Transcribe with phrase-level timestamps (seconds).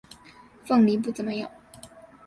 [0.65, 1.51] 凤梨不怎么样